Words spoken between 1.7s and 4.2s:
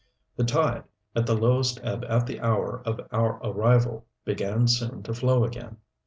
ebb at the hour of our arrival,